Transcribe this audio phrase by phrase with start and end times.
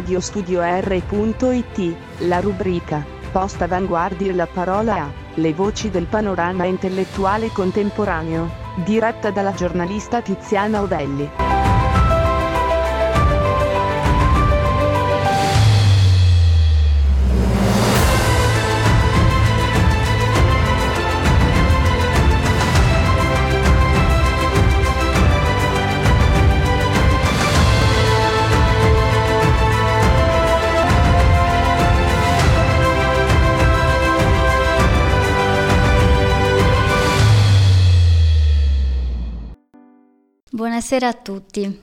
[0.00, 8.50] radiostudio.r.it, la rubrica Post Avanguardia e la parola a le voci del panorama intellettuale contemporaneo,
[8.84, 11.49] diretta dalla giornalista Tiziana Ovelli.
[40.80, 41.80] Buonasera a tutti.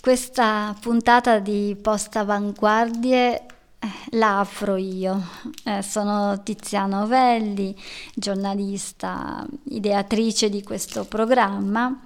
[0.00, 5.20] Questa puntata di Post Avanguardie eh, la apro io.
[5.64, 7.76] Eh, sono Tiziana Ovelli,
[8.14, 12.00] giornalista, ideatrice di questo programma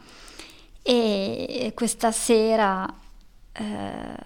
[0.80, 2.90] e questa sera
[3.52, 4.16] eh,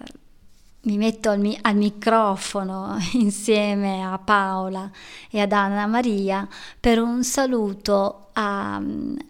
[0.83, 4.89] mi metto al, mi- al, microfono insieme a Paola
[5.29, 6.47] e ad Anna Maria
[6.79, 8.81] per un saluto a,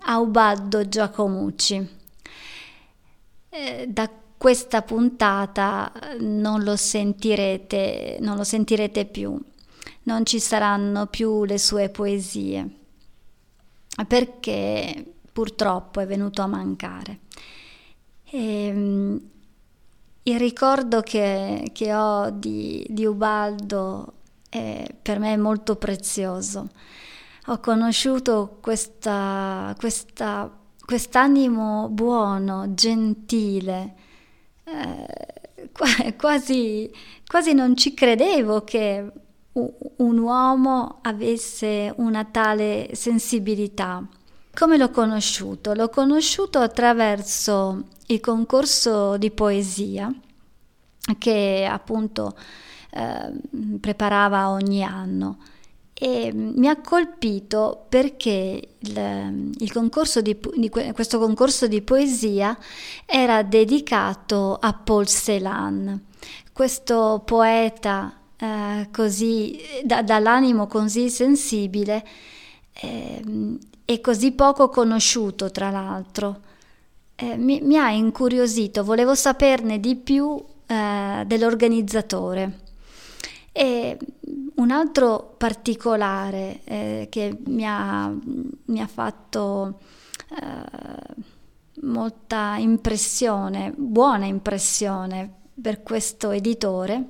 [0.02, 2.01] a Ubaldo Giacomucci.
[3.54, 9.38] Eh, da questa puntata non lo sentirete, non lo sentirete più,
[10.04, 12.68] non ci saranno più le sue poesie,
[14.08, 17.20] perché purtroppo è venuto a mancare.
[18.24, 19.22] E, ehm,
[20.24, 24.14] il ricordo che, che ho di, di Ubaldo
[24.50, 26.70] è, per me è molto prezioso.
[27.48, 30.50] Ho conosciuto questa, questa
[30.92, 33.94] quest'animo buono, gentile,
[34.66, 36.92] eh, quasi,
[37.26, 39.10] quasi non ci credevo che
[39.54, 44.06] un uomo avesse una tale sensibilità.
[44.54, 45.74] Come l'ho conosciuto?
[45.74, 50.14] L'ho conosciuto attraverso il concorso di poesia
[51.18, 52.36] che appunto
[52.90, 53.32] eh,
[53.80, 55.38] preparava ogni anno
[56.04, 62.58] e mi ha colpito perché il, il concorso di, di, questo concorso di poesia
[63.06, 66.06] era dedicato a Paul Celan,
[66.52, 72.04] questo poeta eh, così, da, dall'animo così sensibile
[72.82, 73.22] eh,
[73.86, 76.40] e così poco conosciuto tra l'altro.
[77.14, 82.70] Eh, mi, mi, ha incuriosito, volevo saperne di più eh, dell'organizzatore.
[83.62, 83.96] E
[84.56, 88.12] un altro particolare eh, che mi ha,
[88.66, 89.78] mi ha fatto
[90.32, 91.24] eh,
[91.82, 97.06] molta impressione, buona impressione per questo editore,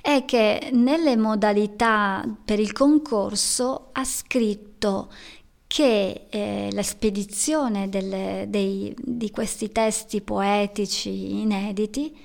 [0.00, 5.12] è che nelle modalità per il concorso ha scritto
[5.66, 12.16] che eh, la spedizione delle, dei, di questi testi poetici inediti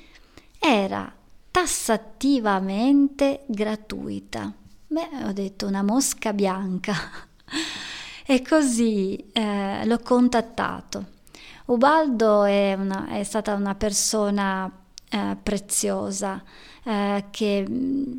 [0.57, 1.13] era
[1.59, 4.53] tassativamente gratuita.
[4.87, 6.93] Beh, ho detto una mosca bianca.
[8.25, 11.17] e così eh, l'ho contattato.
[11.65, 14.71] Ubaldo è, una, è stata una persona
[15.09, 16.41] eh, preziosa
[16.83, 18.11] eh, che mm,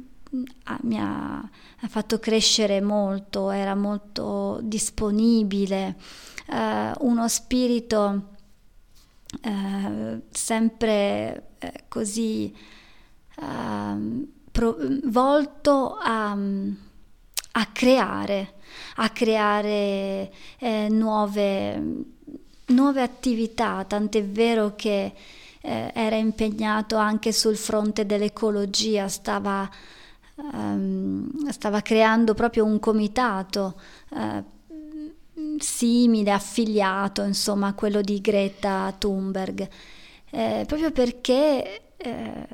[0.82, 1.48] mi ha,
[1.88, 5.96] fatto crescere molto, era molto disponibile,
[6.46, 8.28] eh, uno spirito
[9.42, 12.54] eh, sempre eh, così
[13.40, 16.36] Ehm, pro, volto a,
[17.52, 18.54] a, creare,
[18.96, 21.82] a creare eh, nuove,
[22.66, 25.12] nuove attività, tant'è vero che
[25.62, 29.68] eh, era impegnato anche sul fronte dell'ecologia, stava,
[30.52, 33.80] ehm, stava creando proprio un comitato
[34.14, 34.58] eh,
[35.58, 39.68] simile, affiliato insomma a quello di Greta Thunberg,
[40.30, 42.48] eh, proprio perché eh,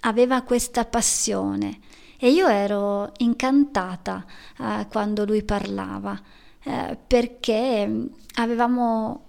[0.00, 1.80] aveva questa passione
[2.18, 4.24] e io ero incantata
[4.58, 6.20] eh, quando lui parlava
[6.62, 9.24] eh, perché avevamo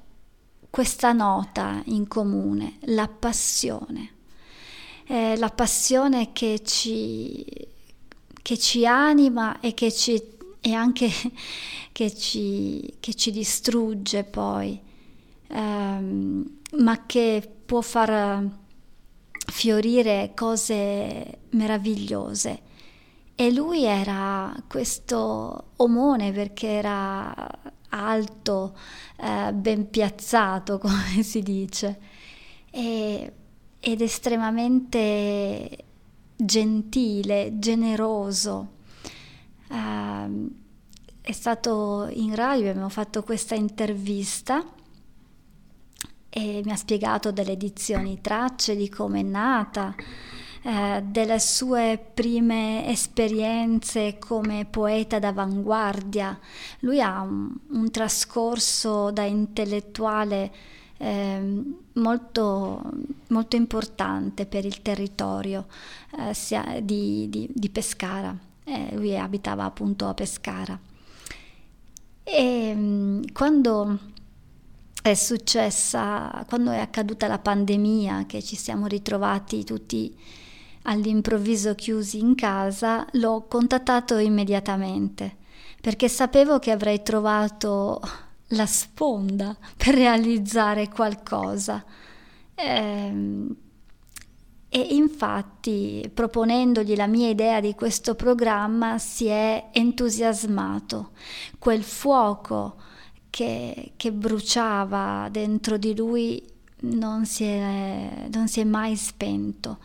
[0.69, 4.11] questa nota in comune, la passione,
[5.05, 7.45] eh, la passione che ci,
[8.41, 10.21] che ci anima e, che ci,
[10.61, 11.09] e anche
[11.91, 14.79] che ci, che ci distrugge poi,
[15.47, 18.47] ehm, ma che può far
[19.59, 22.61] fiorire cose meravigliose.
[23.35, 27.35] E lui era questo omone perché era
[27.89, 28.77] alto,
[29.17, 31.99] eh, ben piazzato, come si dice,
[32.71, 33.33] e,
[33.81, 35.85] ed estremamente
[36.37, 38.77] gentile, generoso.
[39.67, 40.47] Uh,
[41.19, 44.65] è stato in radio, abbiamo fatto questa intervista
[46.29, 49.95] e mi ha spiegato delle edizioni tracce, di come è nata,
[50.61, 56.37] eh, delle sue prime esperienze come poeta d'avanguardia.
[56.79, 60.51] Lui ha un, un trascorso da intellettuale
[60.97, 62.81] eh, molto,
[63.27, 65.65] molto, importante per il territorio
[66.17, 68.37] eh, di, di, di Pescara.
[68.65, 70.77] Eh, lui abitava appunto a Pescara.
[72.23, 73.97] E mm, quando
[75.01, 80.15] è successa, quando è accaduta la pandemia, che ci siamo ritrovati tutti
[80.83, 85.37] all'improvviso chiusi in casa, l'ho contattato immediatamente
[85.81, 88.01] perché sapevo che avrei trovato
[88.47, 91.83] la sponda per realizzare qualcosa.
[92.55, 93.55] Ehm,
[94.71, 101.11] e infatti, proponendogli la mia idea di questo programma, si è entusiasmato.
[101.57, 102.75] Quel fuoco
[103.29, 106.43] che, che bruciava dentro di lui
[106.81, 109.79] non si, è, non si è mai spento.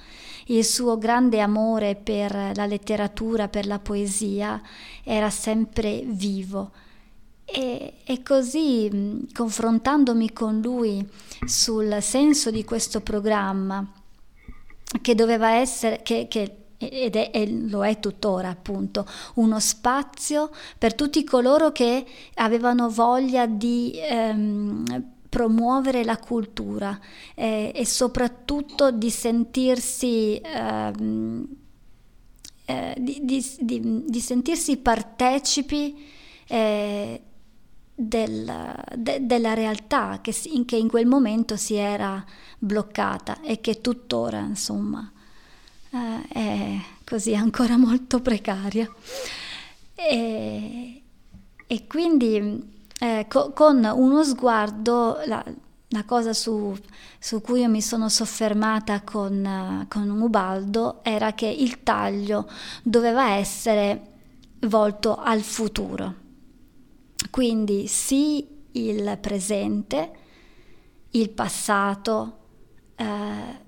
[0.46, 4.61] Il suo grande amore per la letteratura, per la poesia,
[5.02, 6.70] era sempre vivo
[7.44, 11.06] e, e così, confrontandomi con lui
[11.44, 13.87] sul senso di questo programma,
[15.00, 20.94] che doveva essere, che, che ed è, e lo è tuttora appunto, uno spazio per
[20.94, 22.04] tutti coloro che
[22.34, 26.98] avevano voglia di ehm, promuovere la cultura
[27.34, 31.46] eh, e soprattutto di sentirsi ehm,
[32.66, 36.02] eh, di, di, di, di, sentirsi partecipi
[36.46, 37.20] eh,
[37.94, 40.32] del, de, della realtà che,
[40.64, 42.25] che, in quel momento si era
[42.58, 45.12] bloccata e che tuttora insomma
[45.94, 48.93] eh, è così ancora molto precaria.
[49.94, 51.02] E,
[51.67, 55.44] e quindi eh, co, con uno sguardo la,
[55.88, 56.76] la cosa su,
[57.19, 62.50] su, cui io mi sono soffermata con, con Ubaldo era che il taglio
[62.82, 64.12] doveva essere
[64.61, 66.23] volto al futuro.
[67.31, 70.11] Quindi sì il presente,
[71.11, 72.38] il passato,
[72.96, 73.63] eh,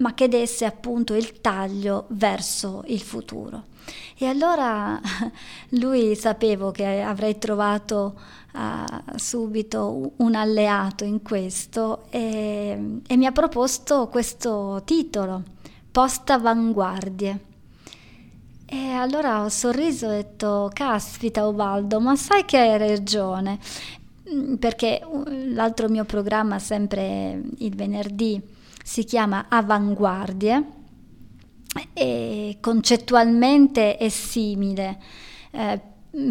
[0.00, 3.68] ma che desse appunto il taglio verso il futuro.
[4.16, 5.00] E allora
[5.70, 8.18] lui sapevo che avrei trovato
[8.52, 15.42] uh, subito un alleato in questo e, e mi ha proposto questo titolo,
[15.90, 17.48] Post Avanguardie.
[18.66, 23.58] E allora ho sorriso e ho detto, caspita Ubaldo, ma sai che hai ragione,
[24.32, 25.00] mm, perché
[25.52, 28.40] l'altro mio programma, sempre il venerdì,
[28.90, 30.64] si chiama Avanguardie
[31.92, 34.98] e concettualmente è simile,
[35.52, 35.80] eh,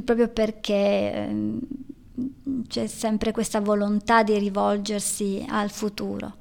[0.04, 1.60] proprio perché eh,
[2.68, 6.36] c'è sempre questa volontà di rivolgersi al futuro.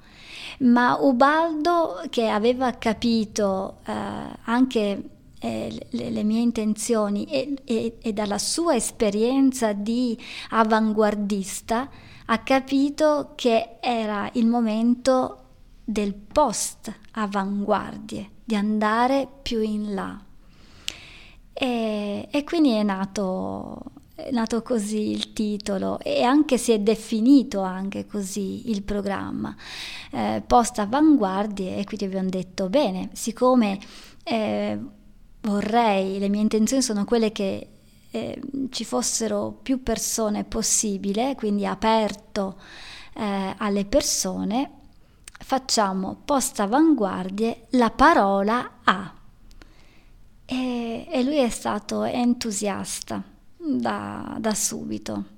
[0.58, 3.92] Ma Ubaldo, che aveva capito eh,
[4.42, 10.18] anche eh, le, le, mie intenzioni e, e, e dalla sua esperienza di
[10.50, 11.88] avanguardista
[12.26, 15.44] ha capito che era il momento
[15.90, 20.23] del post avanguardie, di andare più in là.
[21.54, 23.80] E, e quindi è nato,
[24.14, 29.57] è nato, così il titolo e anche si è definito anche così il programma.
[30.11, 33.78] Eh, post avanguardie e quindi abbiamo detto bene, siccome
[34.25, 34.78] eh,
[35.40, 37.66] vorrei, le mie intenzioni sono quelle che
[38.11, 42.61] eh, ci fossero più persone possibile, quindi aperto
[43.14, 44.77] eh, alle persone,
[45.38, 49.14] facciamo post avanguardie la parola A.
[50.45, 53.23] E, e lui è stato entusiasta
[53.57, 55.37] da, da subito.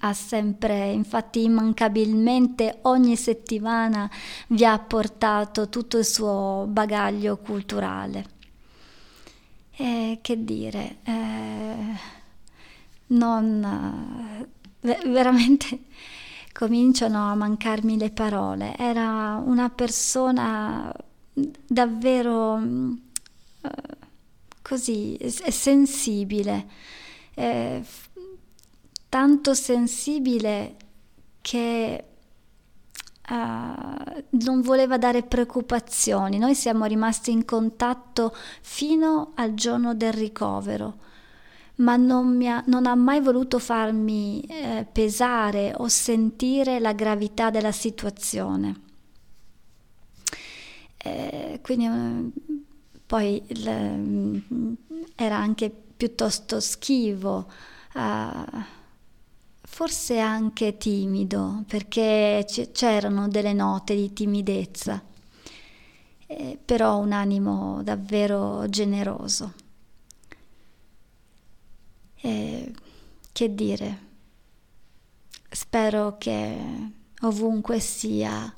[0.00, 4.10] Ha sempre, infatti, immancabilmente ogni settimana
[4.48, 8.40] vi ha portato tutto il suo bagaglio culturale.
[9.76, 11.96] Eh, che dire, eh,
[13.08, 14.48] non,
[14.80, 15.80] eh, veramente
[16.52, 18.76] cominciano a mancarmi le parole.
[18.76, 20.92] Era una persona
[21.66, 23.70] davvero eh,
[24.60, 26.68] così sensibile,
[27.34, 27.82] eh,
[29.08, 30.76] tanto sensibile
[31.40, 32.06] che
[33.30, 36.38] Uh, non voleva dare preoccupazioni.
[36.38, 40.96] Noi siamo rimasti in contatto fino al giorno del ricovero,
[41.76, 47.72] ma non, ha, non ha, mai voluto farmi eh, pesare o sentire la gravità della
[47.72, 48.80] situazione.
[50.98, 52.30] Eh, quindi eh,
[53.06, 54.42] poi il,
[55.16, 57.50] era anche piuttosto schivo.
[57.94, 58.80] Uh,
[59.72, 65.02] forse anche timido, perché c'erano delle note di timidezza,
[66.26, 69.54] eh, però un animo davvero generoso.
[72.24, 72.72] Eh,
[73.32, 73.98] che dire,
[75.50, 76.56] spero che
[77.22, 78.54] ovunque sia,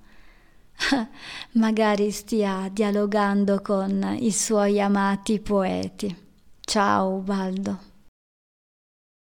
[1.53, 6.15] magari stia dialogando con i suoi amati poeti.
[6.61, 7.79] Ciao Ubaldo.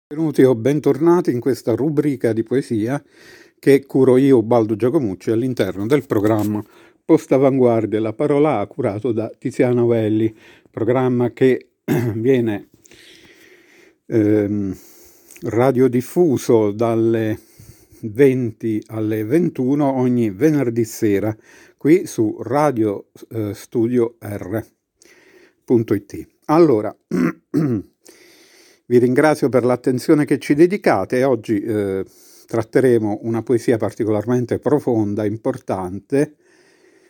[0.08, 3.04] Benvenuti o bentornati in questa rubrica di poesia
[3.60, 6.64] che curo io, Baldo Giacomucci, all'interno del programma
[7.04, 10.34] Post Avanguardia, la parola A, curato da Tiziano Velli,
[10.70, 11.72] programma che
[12.16, 12.70] viene
[14.12, 14.76] ehm,
[15.44, 17.40] radiodiffuso dalle
[18.02, 21.36] 20 alle 21 ogni venerdì sera
[21.78, 24.68] qui su Radio eh, Studio R.it.
[26.46, 26.96] Allora,
[28.92, 32.04] Vi ringrazio per l'attenzione che ci dedicate oggi eh,
[32.46, 36.36] tratteremo una poesia particolarmente profonda, importante,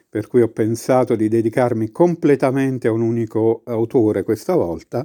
[0.08, 5.04] per cui ho pensato di dedicarmi completamente a un unico autore questa volta,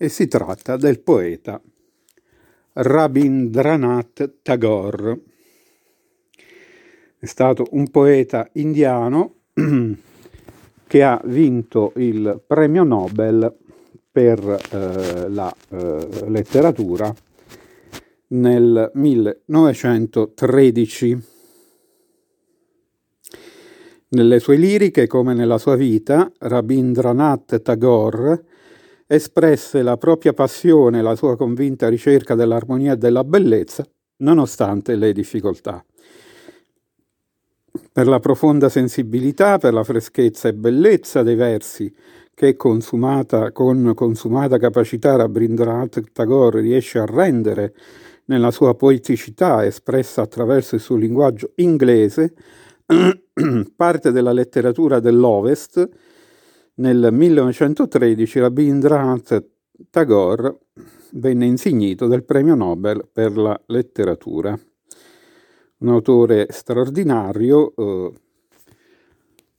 [0.00, 1.60] e si tratta del poeta
[2.72, 5.22] Rabindranath Tagore.
[7.18, 9.34] È stato un poeta indiano
[10.86, 13.52] che ha vinto il premio Nobel
[14.10, 17.14] per eh, la eh, letteratura
[18.28, 21.22] nel 1913.
[24.10, 28.44] Nelle sue liriche, come nella sua vita, Rabindranath Tagore
[29.10, 33.84] espresse la propria passione la sua convinta ricerca dell'armonia e della bellezza,
[34.18, 35.82] nonostante le difficoltà.
[37.90, 41.92] Per la profonda sensibilità, per la freschezza e bellezza dei versi
[42.34, 47.74] che consumata, con consumata capacità Rabindranath Tagore riesce a rendere
[48.26, 52.34] nella sua poeticità espressa attraverso il suo linguaggio inglese,
[53.74, 55.88] parte della letteratura dell'Ovest,
[56.78, 59.46] nel 1913 Rabindranath
[59.90, 60.58] Tagore
[61.12, 64.58] venne insignito del premio Nobel per la letteratura.
[65.78, 68.12] Un autore straordinario, eh,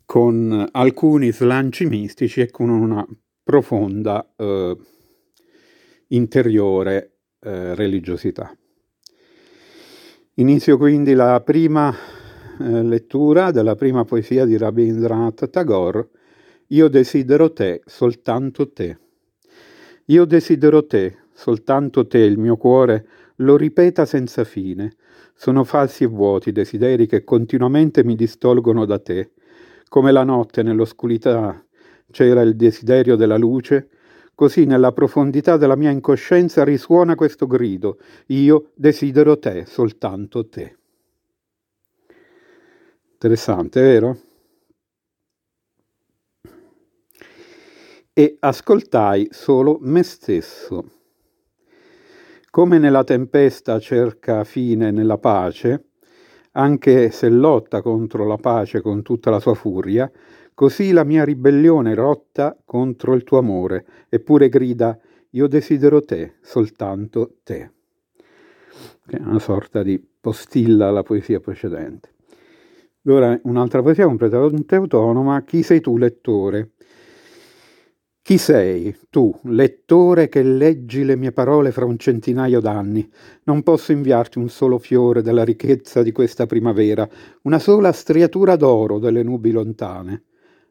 [0.05, 3.05] con alcuni slanci mistici e con una
[3.43, 4.77] profonda eh,
[6.07, 8.53] interiore eh, religiosità.
[10.35, 11.93] Inizio quindi la prima
[12.59, 16.09] eh, lettura della prima poesia di Rabindranath Tagore,
[16.69, 18.97] Io desidero te, soltanto te.
[20.05, 23.07] Io desidero te, soltanto te, il mio cuore
[23.37, 24.95] lo ripeta senza fine.
[25.35, 29.31] Sono falsi e vuoti desideri che continuamente mi distolgono da te
[29.89, 31.65] come la notte nell'oscurità
[32.11, 33.89] c'era il desiderio della luce,
[34.35, 37.97] così nella profondità della mia incoscienza risuona questo grido,
[38.27, 40.77] io desidero te, soltanto te.
[43.13, 44.17] Interessante, vero?
[48.19, 50.83] E ascoltai solo me stesso.
[52.49, 55.91] Come nella tempesta cerca fine nella pace,
[56.51, 60.11] anche se lotta contro la pace con tutta la sua furia,
[60.53, 64.99] così la mia ribellione rotta contro il tuo amore, eppure grida
[65.29, 67.71] io desidero te, soltanto te.
[69.07, 72.09] Che è una sorta di postilla alla poesia precedente.
[73.05, 76.71] Ora un'altra poesia completamente autonoma, Chi sei tu lettore?
[78.21, 83.09] Chi sei, tu, lettore che leggi le mie parole fra un centinaio d'anni?
[83.45, 87.09] Non posso inviarti un solo fiore della ricchezza di questa primavera,
[87.43, 90.23] una sola striatura d'oro delle nubi lontane.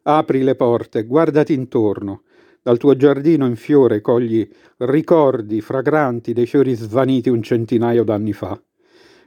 [0.02, 2.22] Apri le porte, guardati intorno.
[2.62, 8.60] Dal tuo giardino in fiore cogli ricordi fragranti dei fiori svaniti un centinaio d'anni fa.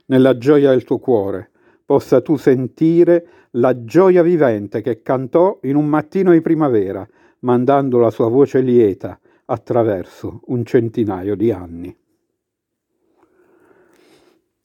[0.06, 1.51] Nella gioia del tuo cuore
[1.84, 7.06] possa tu sentire la gioia vivente che cantò in un mattino di primavera,
[7.41, 11.95] mandando la sua voce lieta attraverso un centinaio di anni.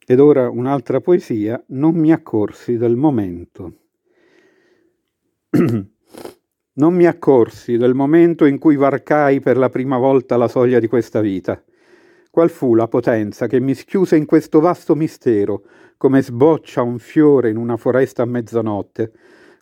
[0.08, 3.72] Ed ora un'altra poesia, non mi accorsi del momento.
[6.74, 10.86] non mi accorsi del momento in cui varcai per la prima volta la soglia di
[10.86, 11.60] questa vita.
[12.30, 15.62] Qual fu la potenza che mi schiuse in questo vasto mistero,
[15.96, 19.12] come sboccia un fiore in una foresta a mezzanotte,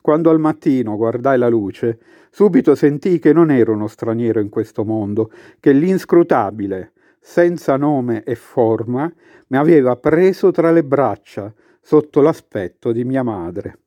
[0.02, 1.99] quando al mattino guardai la luce,
[2.35, 8.35] subito sentii che non ero uno straniero in questo mondo, che l'inscrutabile, senza nome e
[8.35, 9.11] forma,
[9.47, 13.79] mi aveva preso tra le braccia sotto l'aspetto di mia madre.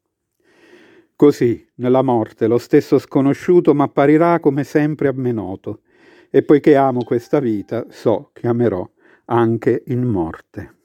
[1.18, 5.82] Così, nella morte, lo stesso sconosciuto m'apparirà come sempre a me noto,
[6.30, 8.90] e poiché amo questa vita, so che amerò
[9.26, 10.76] anche in morte.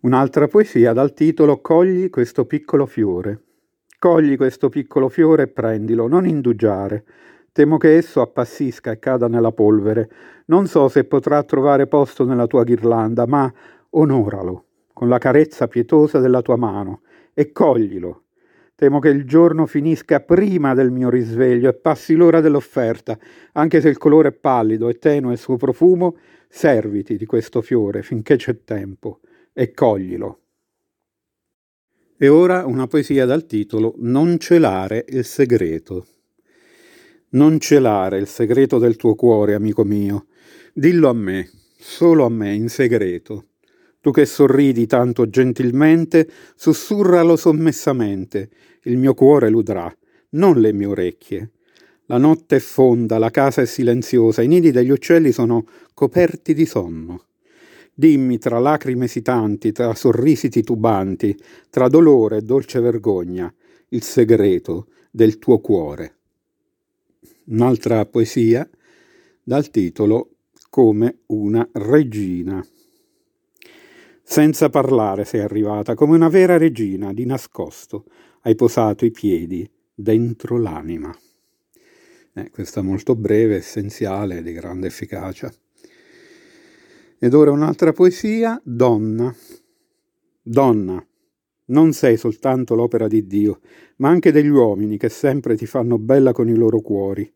[0.00, 3.40] Un'altra poesia dal titolo Cogli questo piccolo fiore.
[3.98, 7.04] Cogli questo piccolo fiore e prendilo, non indugiare.
[7.50, 10.10] Temo che esso appassisca e cada nella polvere.
[10.46, 13.50] Non so se potrà trovare posto nella tua ghirlanda, ma
[13.90, 17.00] onoralo con la carezza pietosa della tua mano
[17.32, 18.24] e coglilo.
[18.74, 23.18] Temo che il giorno finisca prima del mio risveglio e passi l'ora dell'offerta,
[23.52, 26.16] anche se il colore è pallido e tenue il suo profumo,
[26.48, 29.20] serviti di questo fiore finché c'è tempo
[29.54, 30.40] e coglilo.
[32.18, 36.06] E ora una poesia dal titolo Non celare il segreto.
[37.30, 40.28] Non celare il segreto del tuo cuore, amico mio.
[40.72, 43.48] Dillo a me, solo a me, in segreto.
[44.00, 48.48] Tu che sorridi tanto gentilmente, sussurralo sommessamente.
[48.84, 49.94] Il mio cuore l'udrà,
[50.30, 51.50] non le mie orecchie.
[52.06, 56.64] La notte è fonda, la casa è silenziosa, i nidi degli uccelli sono coperti di
[56.64, 57.25] sonno.
[57.98, 61.34] Dimmi tra lacrime esitanti, tra sorrisi titubanti,
[61.70, 63.52] tra dolore e dolce vergogna,
[63.88, 66.16] il segreto del tuo cuore
[67.46, 68.68] un'altra poesia
[69.42, 70.30] dal titolo
[70.70, 72.64] Come una regina.
[74.22, 78.04] Senza parlare sei arrivata, come una vera regina, di nascosto,
[78.42, 81.16] hai posato i piedi dentro l'anima.
[82.34, 85.50] Eh, questa molto breve, essenziale, di grande efficacia.
[87.18, 89.34] Ed ora un'altra poesia, Donna.
[90.42, 91.02] Donna,
[91.66, 93.60] non sei soltanto l'opera di Dio,
[93.96, 97.32] ma anche degli uomini che sempre ti fanno bella con i loro cuori.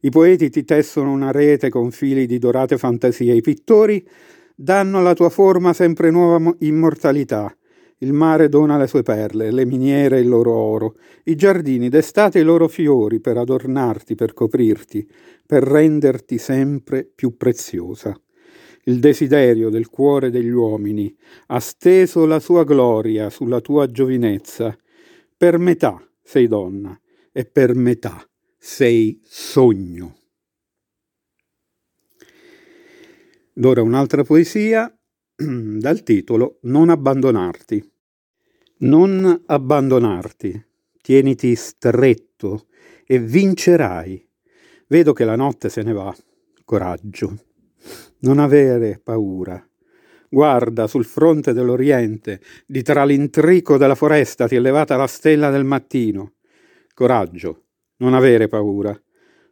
[0.00, 4.06] I poeti ti tessono una rete con fili di dorate fantasie, i pittori
[4.54, 7.56] danno alla tua forma sempre nuova immortalità.
[7.98, 12.44] Il mare dona le sue perle, le miniere il loro oro, i giardini d'estate i
[12.44, 15.08] loro fiori per adornarti, per coprirti,
[15.46, 18.14] per renderti sempre più preziosa
[18.84, 21.14] il desiderio del cuore degli uomini,
[21.46, 24.76] ha steso la sua gloria sulla tua giovinezza.
[25.36, 26.98] Per metà sei donna
[27.32, 28.26] e per metà
[28.58, 30.16] sei sogno.
[33.56, 34.92] Ed ora un'altra poesia
[35.36, 37.92] dal titolo Non abbandonarti.
[38.76, 40.64] Non abbandonarti,
[41.00, 42.66] tieniti stretto
[43.06, 44.28] e vincerai.
[44.88, 46.14] Vedo che la notte se ne va.
[46.64, 47.53] Coraggio.
[48.24, 49.62] Non avere paura.
[50.30, 55.64] Guarda, sul fronte dell'Oriente, di tra l'intrico della foresta ti è levata la stella del
[55.64, 56.32] mattino.
[56.94, 57.64] Coraggio,
[57.98, 58.98] non avere paura.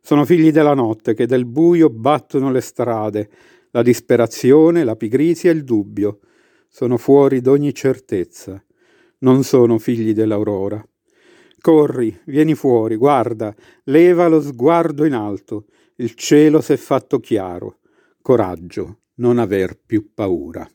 [0.01, 3.29] Sono figli della notte che del buio battono le strade,
[3.73, 6.21] la disperazione, la pigrizia e il dubbio.
[6.67, 8.65] Sono fuori d'ogni certezza.
[9.19, 10.83] Non sono figli dell'aurora.
[11.61, 13.55] Corri, vieni fuori, guarda,
[13.85, 15.67] leva lo sguardo in alto.
[15.97, 17.77] Il cielo s'è fatto chiaro
[18.23, 20.69] coraggio, non aver più paura.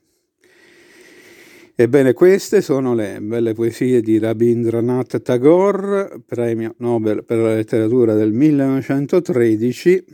[1.79, 8.33] Ebbene, queste sono le belle poesie di Rabindranath Tagore, premio Nobel per la letteratura del
[8.33, 10.05] 1913,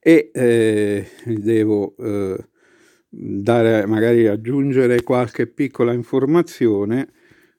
[0.00, 2.36] e eh, devo eh,
[3.08, 7.08] dare, magari aggiungere qualche piccola informazione,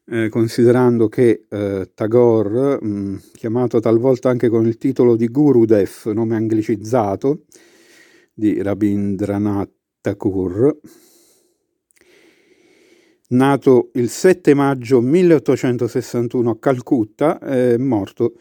[0.06, 6.36] eh, considerando che eh, Tagore, mh, chiamato talvolta anche con il titolo di Gurudev, nome
[6.36, 7.44] anglicizzato,
[8.38, 10.78] di Rabindranath Tagore,
[13.30, 18.34] nato il 7 maggio 1861 a Calcutta, è morto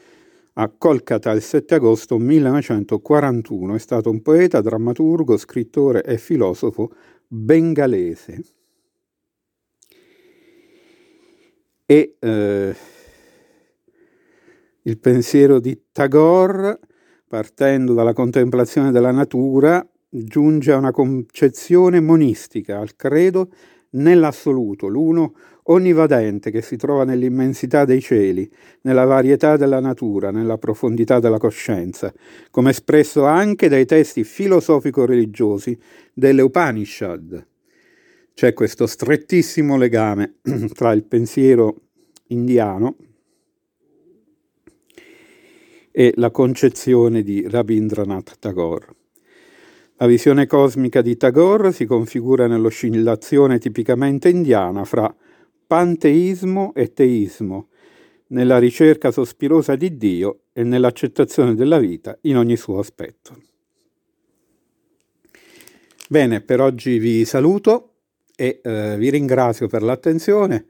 [0.53, 3.75] a Kolkata il 7 agosto 1941.
[3.75, 6.93] È stato un poeta, drammaturgo, scrittore e filosofo
[7.27, 8.43] bengalese.
[11.87, 12.77] E eh,
[14.83, 16.81] il pensiero di Tagore
[17.29, 23.51] partendo dalla contemplazione della natura, giunge a una concezione monistica, al credo
[23.91, 25.35] nell'assoluto, l'uno
[25.65, 28.49] onnivadente che si trova nell'immensità dei cieli,
[28.83, 32.13] nella varietà della natura, nella profondità della coscienza,
[32.51, 35.77] come espresso anche dai testi filosofico-religiosi
[36.13, 37.47] delle Upanishad.
[38.35, 40.35] C'è questo strettissimo legame
[40.75, 41.81] tra il pensiero
[42.29, 42.97] indiano
[45.99, 48.87] e la concezione di Rabindranath Tagore.
[49.95, 55.15] La visione cosmica di Tagore si configura nell'oscillazione tipicamente indiana fra
[55.67, 57.69] panteismo e teismo,
[58.27, 63.35] nella ricerca sospirosa di Dio e nell'accettazione della vita in ogni suo aspetto.
[66.11, 67.95] Bene, per oggi vi saluto
[68.37, 70.67] e eh, vi ringrazio per l'attenzione.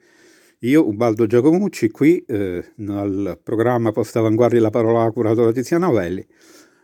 [0.60, 6.26] Io, Ubaldo Giacomucci, qui eh, nel programma Post Avanguardia la parola a curatore Tiziana Novelli,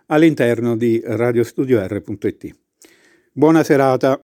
[0.06, 2.54] all'interno di radiostudio.r.it.
[3.32, 4.21] Buona serata.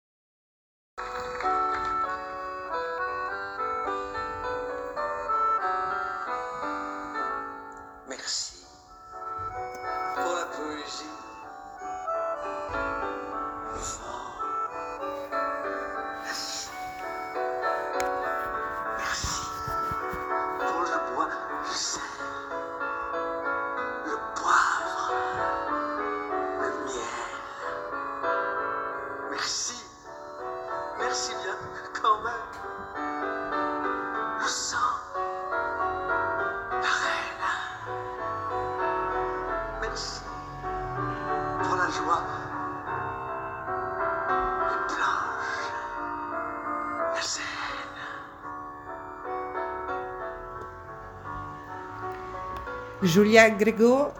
[53.08, 54.12] Juliette Grégo,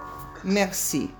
[0.45, 1.15] merci.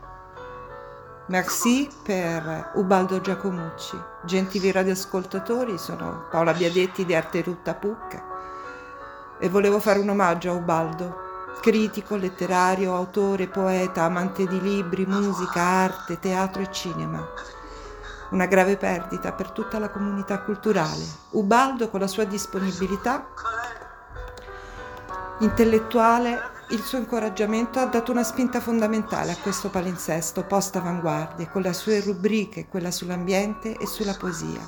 [1.27, 3.95] Merci per Ubaldo Giacomucci.
[4.25, 8.25] Gentili radioascoltatori, sono Paola Biadetti di Arte Rutta Pucca
[9.39, 11.17] e volevo fare un omaggio a Ubaldo,
[11.61, 17.23] critico, letterario, autore, poeta, amante di libri, musica, arte, teatro e cinema.
[18.31, 21.05] Una grave perdita per tutta la comunità culturale.
[21.33, 23.29] Ubaldo, con la sua disponibilità
[25.41, 31.73] intellettuale il suo incoraggiamento ha dato una spinta fondamentale a questo palinsesto post-avanguardia, con le
[31.73, 34.67] sue rubriche, quella sull'ambiente e sulla poesia.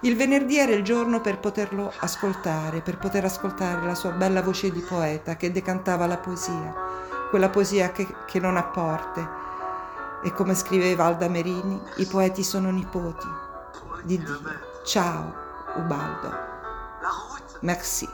[0.00, 4.70] Il venerdì era il giorno per poterlo ascoltare, per poter ascoltare la sua bella voce
[4.70, 6.74] di poeta che decantava la poesia,
[7.30, 9.40] quella poesia che, che non ha porte.
[10.24, 13.26] E come scriveva Alda Merini, i poeti sono nipoti
[14.04, 14.40] di Dio.
[14.84, 15.34] Ciao,
[15.76, 16.50] Ubaldo.
[17.60, 18.08] Merci.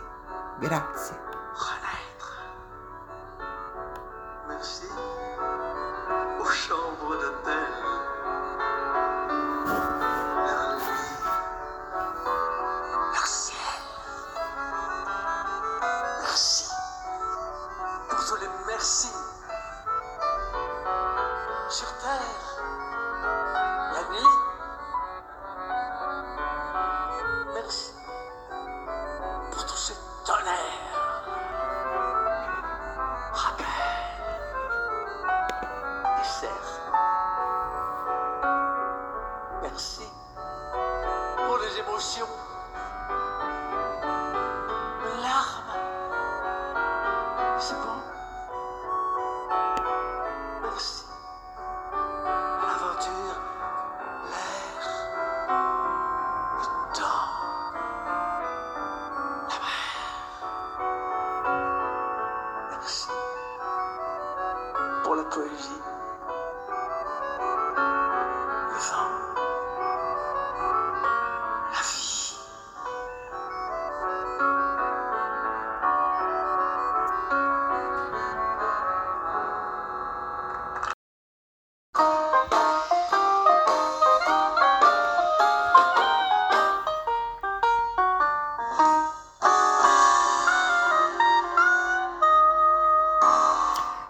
[0.58, 1.27] Grazie.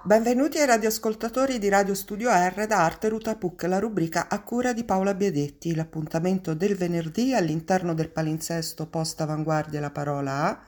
[0.08, 4.72] Benvenuti ai radioascoltatori di Radio Studio R da Arte Ruta Puc, la rubrica a cura
[4.72, 10.60] di Paola Biedetti, l'appuntamento del venerdì all'interno del palinsesto post avanguardia la parola A,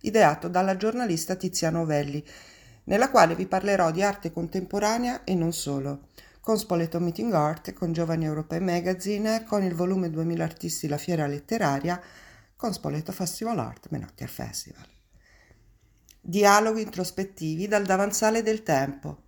[0.00, 2.22] ideato dalla giornalista Tiziana Ovelli,
[2.84, 6.08] nella quale vi parlerò di arte contemporanea e non solo,
[6.42, 11.26] con Spoleto Meeting Art, con Giovani Europei Magazine, con il volume 2000 Artisti La Fiera
[11.26, 11.98] Letteraria,
[12.54, 14.91] con Spoleto Festival Art Menotti al Festival.
[16.24, 19.22] Dialoghi introspettivi dal davanzale del tempo.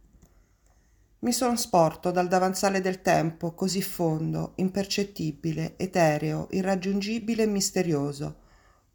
[1.18, 8.36] Mi son sporto dal davanzale del tempo così fondo, impercettibile, etereo, irraggiungibile e misterioso.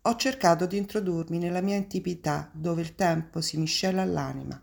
[0.03, 4.59] Ho cercato di introdurmi nella mia intimità dove il tempo si miscela all'anima.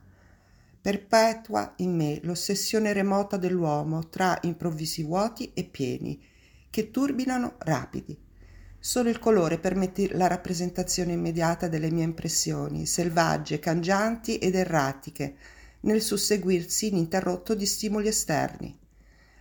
[0.80, 6.18] Perpetua in me l'ossessione remota dell'uomo tra improvvisi vuoti e pieni,
[6.70, 8.24] che turbinano rapidi
[8.78, 15.36] Solo il colore permette la rappresentazione immediata delle mie impressioni, selvagge, cangianti ed erratiche,
[15.80, 18.78] nel susseguirsi ininterrotto di stimoli esterni.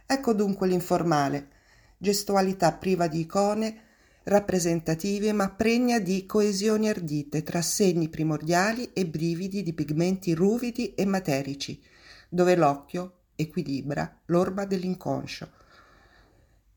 [0.06, 1.50] Ecco dunque l'informale,
[1.98, 3.82] gestualità priva di icone
[4.24, 11.06] rappresentative ma pregna di coesioni ardite tra segni primordiali e brividi di pigmenti ruvidi e
[11.06, 11.80] materici,
[12.28, 15.64] dove l'occhio equilibra l'orma dell'inconscio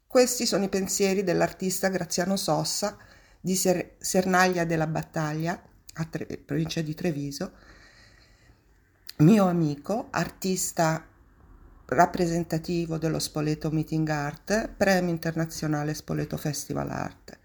[0.08, 2.96] questi sono i pensieri dell'artista Graziano Sossa
[3.38, 7.52] di Ser- Sernaglia della Battaglia, a Tre- provincia di Treviso,
[9.18, 11.06] mio amico, artista
[11.84, 17.38] rappresentativo dello Spoleto Meeting Art, premio internazionale Spoleto Festival Art.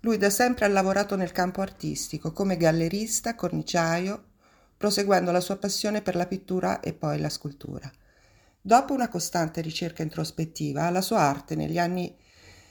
[0.00, 4.24] Lui da sempre ha lavorato nel campo artistico come gallerista, corniciaio,
[4.78, 7.90] proseguendo la sua passione per la pittura e poi la scultura.
[8.68, 12.14] Dopo una costante ricerca introspettiva, la sua arte negli anni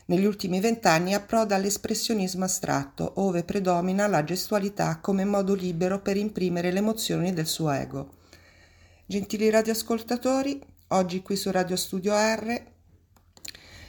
[0.05, 6.71] negli ultimi vent'anni approda all'espressionismo astratto, ove predomina la gestualità come modo libero per imprimere
[6.71, 8.11] le emozioni del suo ego.
[9.07, 12.63] Gentili radioascoltatori, oggi qui su Radio Studio R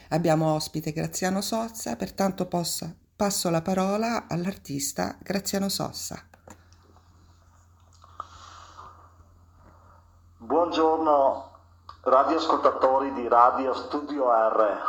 [0.09, 6.27] abbiamo ospite Graziano Sozza, pertanto possa, passo la parola all'artista Graziano Sossa.
[10.39, 11.48] Buongiorno
[12.03, 14.83] radioascoltatori di Radio Studio R.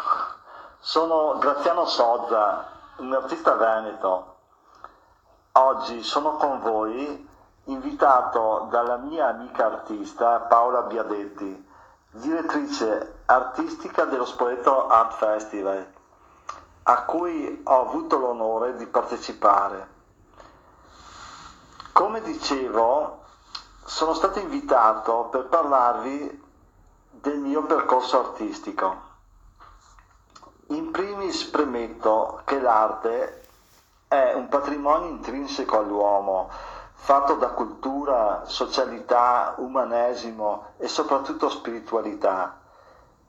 [0.80, 2.67] Sono Graziano Sozza,
[2.98, 4.36] un artista veneto.
[5.54, 7.28] Oggi sono con voi
[7.65, 11.67] invitato dalla mia amica artista Paola Biadetti,
[12.12, 15.86] direttrice artistica dello Spoleto Art Festival,
[16.84, 19.98] a cui ho avuto l'onore di partecipare.
[21.91, 23.24] Come dicevo,
[23.84, 26.48] sono stato invitato per parlarvi
[27.21, 29.08] del mio percorso artistico.
[30.67, 33.47] In primis premetto che l'arte
[34.08, 36.49] è un patrimonio intrinseco all'uomo,
[36.93, 42.58] fatto da cultura, socialità, umanesimo e soprattutto spiritualità.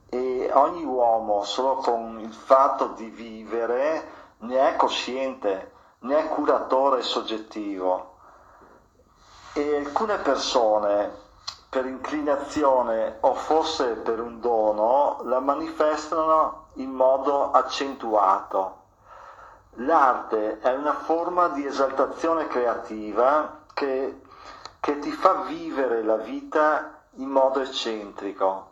[0.07, 7.01] E ogni uomo solo con il fatto di vivere ne è cosciente, ne è curatore
[7.01, 8.15] soggettivo.
[9.53, 11.20] E alcune persone
[11.71, 18.79] per inclinazione o forse per un dono la manifestano in modo accentuato.
[19.75, 24.21] L'arte è una forma di esaltazione creativa che,
[24.81, 28.71] che ti fa vivere la vita in modo eccentrico.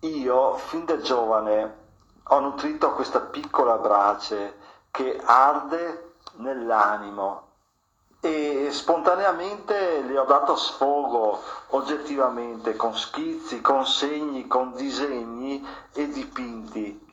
[0.00, 1.76] Io, fin da giovane,
[2.22, 4.56] ho nutrito questa piccola brace
[4.90, 7.52] che arde nell'animo
[8.24, 17.06] e spontaneamente le ho dato sfogo oggettivamente con schizzi, con segni, con disegni e dipinti.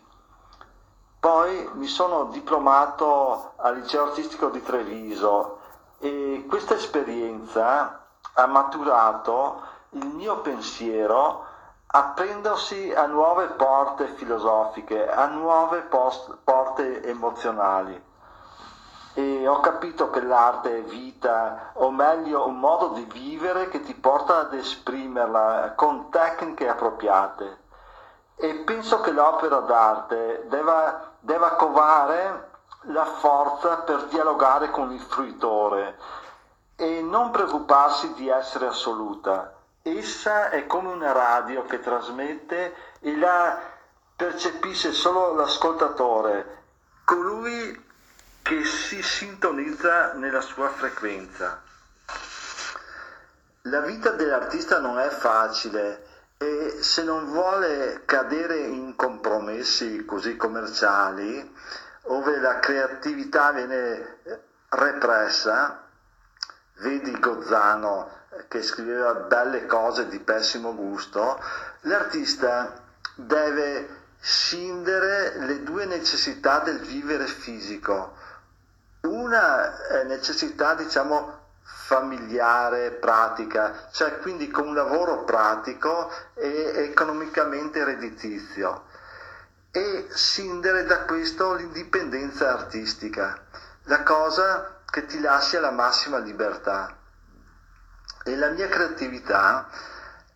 [1.19, 5.59] Poi mi sono diplomato al liceo artistico di Treviso
[5.99, 11.45] e questa esperienza ha maturato il mio pensiero
[11.87, 18.01] aprendosi a nuove porte filosofiche, a nuove post- porte emozionali.
[19.13, 23.93] E ho capito che l'arte è vita, o meglio un modo di vivere che ti
[23.93, 27.59] porta ad esprimerla con tecniche appropriate
[28.41, 32.49] e penso che l'opera d'arte debba, debba covare
[32.85, 35.95] la forza per dialogare con il fruitore
[36.75, 39.53] e non preoccuparsi di essere assoluta.
[39.83, 43.59] Essa è come una radio che trasmette e la
[44.15, 46.63] percepisce solo l'ascoltatore,
[47.05, 47.89] colui
[48.41, 51.61] che si sintonizza nella sua frequenza.
[53.63, 56.05] La vita dell'artista non è facile
[56.37, 61.55] e se non vuole cadere in compromessi così commerciali,
[62.03, 64.17] dove la creatività viene
[64.69, 65.83] repressa,
[66.77, 71.39] vedi Gozzano che scriveva belle cose di pessimo gusto,
[71.81, 72.73] l'artista
[73.15, 78.17] deve scindere le due necessità del vivere fisico.
[79.31, 88.87] Una è necessità, diciamo, familiare, pratica, cioè quindi con un lavoro pratico e economicamente redditizio
[89.71, 93.41] e scindere da questo l'indipendenza artistica,
[93.83, 96.93] la cosa che ti lascia la massima libertà.
[98.25, 99.69] E la mia creatività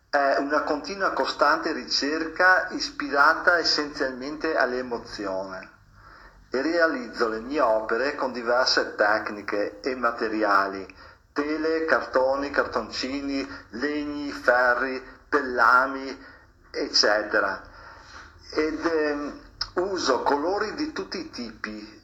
[0.08, 5.74] è una continua costante ricerca ispirata essenzialmente all'emozione
[6.56, 10.86] e realizzo le mie opere con diverse tecniche e materiali
[11.36, 16.18] tele, cartoni, cartoncini, legni, ferri, pellami,
[16.70, 17.60] eccetera.
[18.54, 19.40] Ed ehm,
[19.74, 21.95] uso colori di tutti i tipi,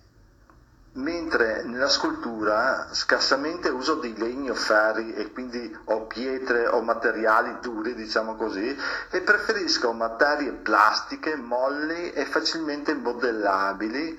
[0.94, 7.56] mentre nella scultura scarsamente uso dei legni o ferri e quindi ho pietre o materiali
[7.60, 8.76] duri, diciamo così,
[9.10, 14.18] e preferisco materie plastiche, molli e facilmente modellabili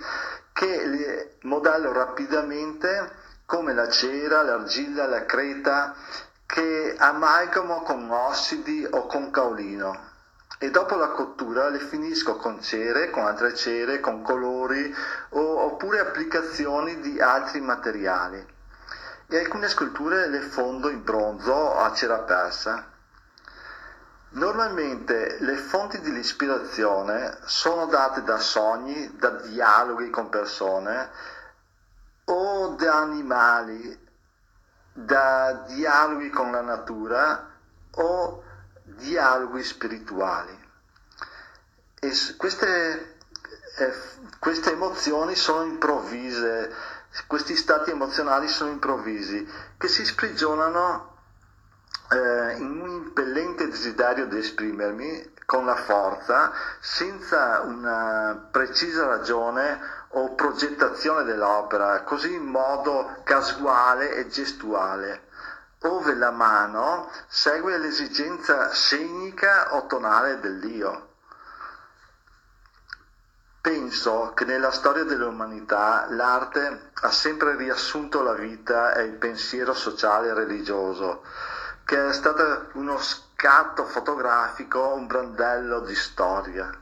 [0.51, 3.11] che modello rapidamente
[3.45, 5.95] come la cera, l'argilla, la creta,
[6.45, 10.11] che amalgamo con ossidi o con caolino
[10.63, 14.95] e dopo la cottura le finisco con cere, con altre cere, con colori
[15.31, 18.47] o, oppure applicazioni di altri materiali.
[19.27, 22.87] E alcune sculture le fondo in bronzo a cera persa.
[24.29, 31.09] Normalmente le fonti dell'ispirazione sono date da sogni, da dialoghi con persone,
[32.23, 33.99] o da animali,
[34.93, 37.49] da dialoghi con la natura
[37.95, 38.42] o
[38.95, 40.57] dialoghi spirituali.
[41.99, 43.15] E queste,
[43.77, 43.93] eh,
[44.39, 46.73] queste emozioni sono improvvise,
[47.27, 51.11] questi stati emozionali sono improvvisi, che si sprigionano
[52.09, 59.79] eh, in un impellente desiderio di esprimermi con la forza, senza una precisa ragione
[60.09, 65.31] o progettazione dell'opera, così in modo casuale e gestuale.
[65.83, 71.11] Ove la mano segue l'esigenza scenica o tonale dell'io.
[73.59, 80.29] Penso che nella storia dell'umanità l'arte ha sempre riassunto la vita e il pensiero sociale
[80.29, 81.23] e religioso,
[81.85, 86.77] che è stato uno scatto fotografico, un brandello di storia.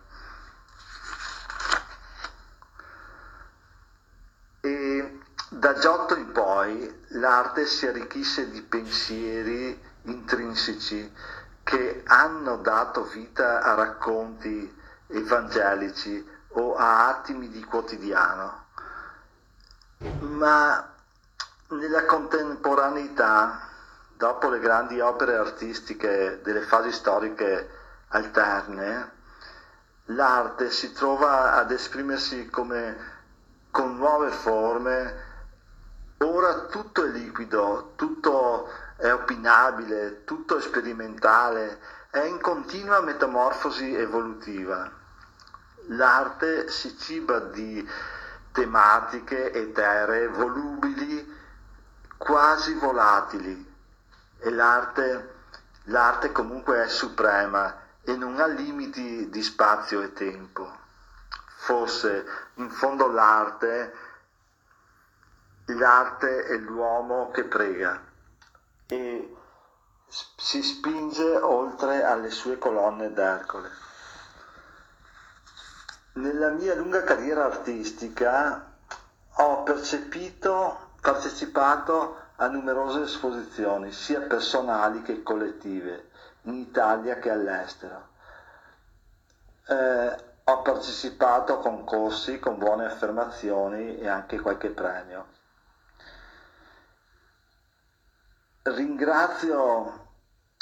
[4.62, 5.21] E
[5.54, 11.14] da Giotto in poi l'arte si arricchisce di pensieri intrinseci
[11.62, 14.74] che hanno dato vita a racconti
[15.08, 18.68] evangelici o a attimi di quotidiano.
[20.20, 20.90] Ma
[21.68, 23.60] nella contemporaneità,
[24.16, 27.70] dopo le grandi opere artistiche delle fasi storiche
[28.08, 29.12] alterne,
[30.06, 33.20] l'arte si trova ad esprimersi come
[33.70, 35.30] con nuove forme.
[36.52, 45.00] Ora tutto è liquido, tutto è opinabile, tutto è sperimentale, è in continua metamorfosi evolutiva
[45.88, 47.88] l'arte si ciba di
[48.52, 51.40] tematiche eteree, volubili,
[52.18, 53.74] quasi volatili
[54.40, 55.36] e l'arte,
[55.86, 60.80] l'arte comunque è suprema e non ha limiti di spazio e tempo.
[61.56, 63.94] Forse in fondo l'arte,
[65.74, 68.02] l'arte è l'uomo che prega
[68.88, 69.36] e
[70.36, 73.70] si spinge oltre alle sue colonne d'Ercole.
[76.14, 78.74] Nella mia lunga carriera artistica
[79.36, 86.10] ho percepito, partecipato a numerose esposizioni, sia personali che collettive,
[86.44, 88.10] in Italia che all'estero.
[89.68, 95.31] Eh, ho partecipato a concorsi con buone affermazioni e anche qualche premio.
[98.64, 100.10] Ringrazio,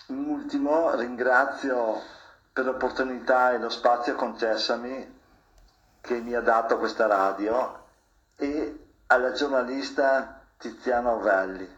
[0.07, 2.01] in ultimo, ringrazio
[2.53, 5.19] per l'opportunità e lo spazio concessami
[5.99, 7.87] che mi ha dato questa radio
[8.37, 11.77] e alla giornalista Tiziana Ovelli.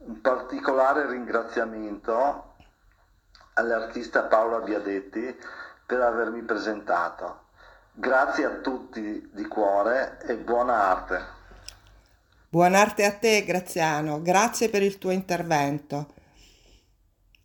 [0.00, 2.54] Un particolare ringraziamento
[3.54, 5.40] all'artista Paola Biadetti
[5.86, 7.44] per avermi presentato.
[7.92, 11.40] Grazie a tutti di cuore e buona arte.
[12.52, 14.20] Buona arte a te, Graziano.
[14.20, 16.12] Grazie per il tuo intervento.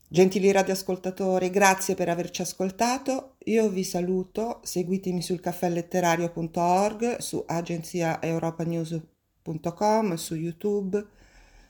[0.05, 3.35] Gentili radioascoltatori, grazie per averci ascoltato.
[3.45, 11.07] Io vi saluto, seguitemi sul caffèletterario.org, su agenziaeuropanews.com, su YouTube,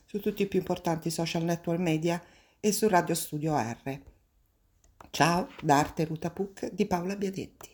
[0.06, 2.19] su tutti i più importanti social network media
[2.60, 4.02] e su Radio Studio R.
[5.12, 7.69] Ciao da Arte Ruta Puc di Paola Biadetti.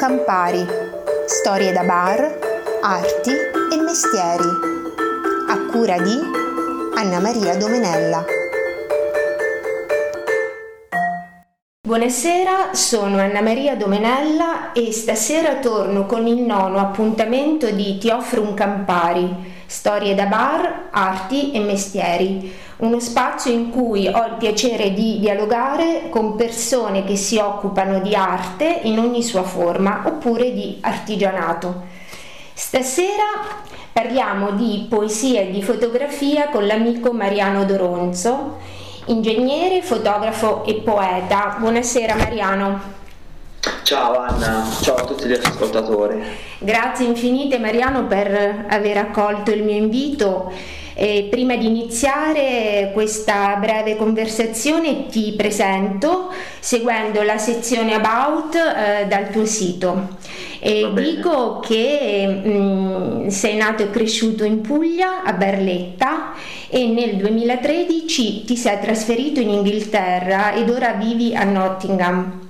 [0.00, 0.66] Campari,
[1.26, 2.38] storie da bar,
[2.80, 4.48] arti e mestieri,
[5.46, 6.18] a cura di
[6.96, 8.24] Anna Maria Domenella.
[11.86, 18.40] Buonasera, sono Anna Maria Domenella e stasera torno con il nono appuntamento di Ti offro
[18.40, 19.28] un Campari,
[19.66, 22.50] storie da bar, arti e mestieri,
[22.80, 28.14] uno spazio in cui ho il piacere di dialogare con persone che si occupano di
[28.14, 31.82] arte in ogni sua forma oppure di artigianato.
[32.54, 33.58] Stasera
[33.92, 38.58] parliamo di poesia e di fotografia con l'amico Mariano Doronzo
[39.06, 41.56] ingegnere, fotografo e poeta.
[41.58, 42.98] Buonasera Mariano.
[43.82, 46.22] Ciao Anna, ciao a tutti gli ascoltatori.
[46.58, 50.52] Grazie infinite Mariano per aver accolto il mio invito.
[51.02, 59.30] E prima di iniziare questa breve conversazione ti presento seguendo la sezione About eh, dal
[59.30, 60.18] tuo sito.
[60.58, 66.34] E dico che mh, mm, sei nato e cresciuto in Puglia, a Barletta
[66.68, 72.40] e nel 2013 ti sei trasferito in Inghilterra ed ora vivi a Nottingham.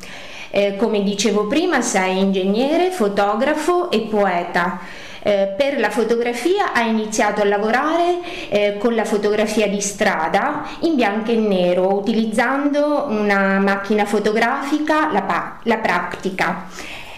[0.51, 4.81] Eh, come dicevo prima, sei ingegnere, fotografo e poeta.
[5.23, 10.95] Eh, per la fotografia ha iniziato a lavorare eh, con la fotografia di strada in
[10.95, 16.69] bianco e nero utilizzando una macchina fotografica, la, la Practica.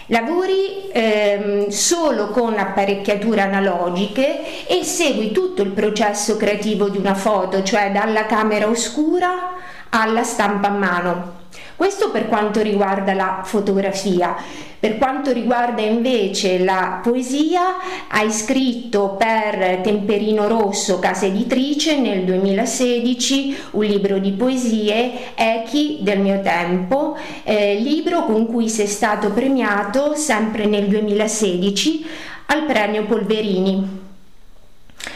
[0.07, 7.63] Lavori ehm, solo con apparecchiature analogiche e segui tutto il processo creativo di una foto,
[7.63, 9.53] cioè dalla camera oscura
[9.89, 11.42] alla stampa a mano.
[11.83, 14.37] Questo per quanto riguarda la fotografia.
[14.79, 17.75] Per quanto riguarda invece la poesia,
[18.07, 26.19] hai scritto per Temperino Rosso, casa editrice, nel 2016 un libro di poesie, Echi del
[26.19, 32.05] mio tempo, eh, libro con cui sei stato premiato sempre nel 2016
[32.45, 33.99] al premio Polverini.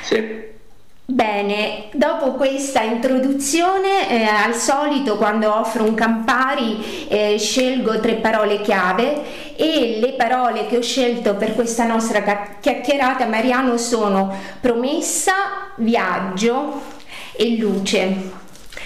[0.01, 0.47] Sì.
[1.10, 8.60] Bene, dopo questa introduzione, eh, al solito quando offro un Campari eh, scelgo tre parole
[8.60, 15.32] chiave e le parole che ho scelto per questa nostra chiacchierata, Mariano, sono promessa,
[15.78, 16.82] viaggio
[17.38, 18.37] e luce.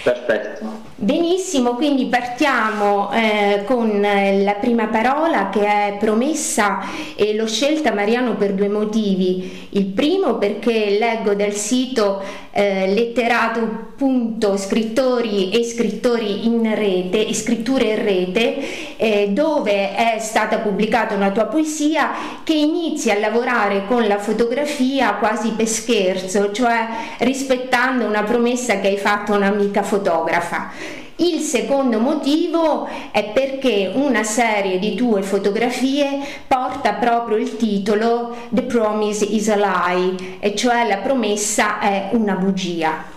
[0.02, 0.80] Perfetto.
[0.96, 6.80] Benissimo, quindi partiamo eh, con la prima parola che è promessa
[7.16, 9.68] e l'ho scelta Mariano per due motivi.
[9.70, 12.22] Il primo perché leggo dal sito
[12.52, 18.56] eh, letterato.scrittori e scrittori in rete, e scritture in rete,
[19.02, 22.10] eh, dove è stata pubblicata una tua poesia
[22.44, 26.86] che inizi a lavorare con la fotografia quasi per scherzo, cioè
[27.18, 30.70] rispettando una promessa che hai fatto a un'amica fotografa.
[31.16, 38.62] Il secondo motivo è perché una serie di tue fotografie porta proprio il titolo The
[38.62, 43.11] Promise is a Lie, e cioè la promessa è una bugia.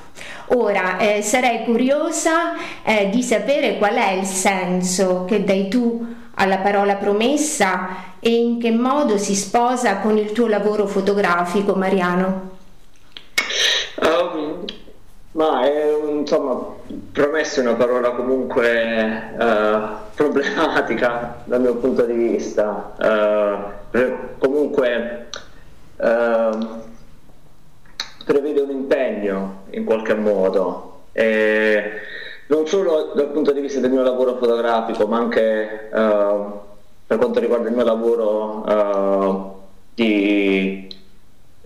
[0.47, 6.57] Ora eh, sarei curiosa eh, di sapere qual è il senso che dai tu alla
[6.57, 12.53] parola promessa e in che modo si sposa con il tuo lavoro fotografico, Mariano.
[14.01, 14.65] Um,
[15.31, 16.59] ma è insomma,
[17.11, 22.93] promessa è una parola comunque uh, problematica dal mio punto di vista.
[22.99, 25.29] Uh, comunque
[25.97, 26.93] uh,
[28.25, 31.03] prevede un impegno in qualche modo.
[31.13, 31.91] E
[32.47, 37.69] non solo dal punto di vista del mio lavoro fotografico, ma anche per quanto riguarda
[37.69, 39.63] il mio lavoro
[39.93, 40.87] di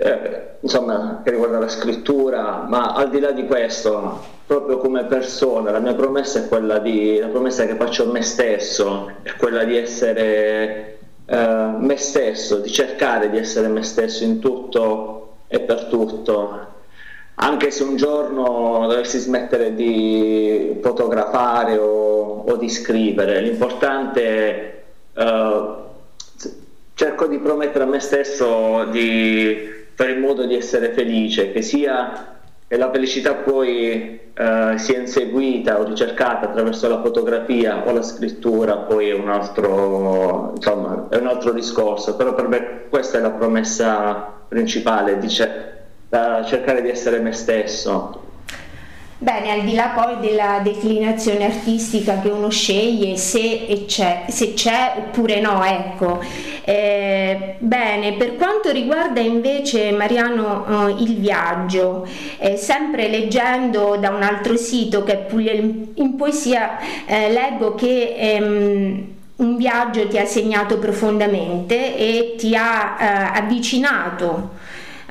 [0.02, 5.72] eh, insomma, che riguarda la scrittura, ma al di là di questo, proprio come persona,
[5.72, 9.66] la mia promessa è quella di, la promessa che faccio a me stesso, è quella
[9.66, 15.86] di essere eh, me stesso, di cercare di essere me stesso in tutto e per
[15.86, 16.68] tutto.
[17.36, 24.84] Anche se un giorno dovessi smettere di fotografare o, o di scrivere, l'importante è
[25.14, 25.74] eh,
[26.94, 32.38] cerco di promettere a me stesso di fare in modo di essere felice, che sia
[32.72, 38.78] e la felicità poi eh, sia inseguita o ricercata attraverso la fotografia o la scrittura,
[38.78, 43.32] poi è un altro, insomma, è un altro discorso, però per me questa è la
[43.32, 45.78] promessa principale, dice,
[46.10, 48.20] cercare di essere me stesso,
[49.22, 54.94] Bene, al di là poi della declinazione artistica che uno sceglie, se c'è, se c'è
[54.98, 56.24] oppure no, ecco.
[56.64, 64.24] Eh, bene, per quanto riguarda invece Mariano eh, il viaggio, eh, sempre leggendo da un
[64.24, 70.26] altro sito che è Puglia in Poesia, eh, leggo che ehm, un viaggio ti ha
[70.26, 74.52] segnato profondamente e ti ha eh, avvicinato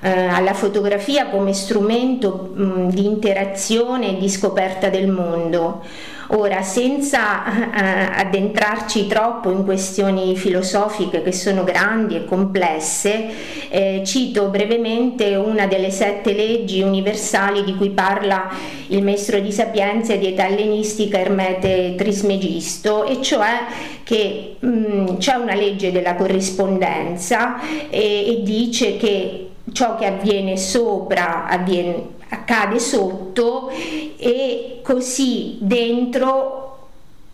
[0.01, 5.83] eh, alla fotografia come strumento mh, di interazione e di scoperta del mondo.
[6.31, 13.29] Ora, senza eh, addentrarci troppo in questioni filosofiche che sono grandi e complesse,
[13.71, 18.51] eh, cito brevemente una delle sette leggi universali di cui parla
[18.89, 23.61] il maestro di Sapienza e di età ellenistica Ermete Trismegisto, e cioè
[24.05, 31.47] che mh, c'è una legge della corrispondenza e, e dice che ciò che avviene sopra
[31.47, 36.65] avviene, accade sotto e così dentro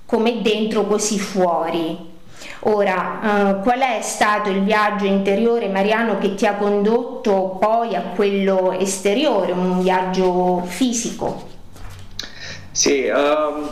[0.06, 2.12] come dentro così fuori.
[2.66, 8.02] Ora, eh, qual è stato il viaggio interiore mariano che ti ha condotto poi a
[8.14, 11.48] quello esteriore, un viaggio fisico?
[12.70, 13.70] Sì, um,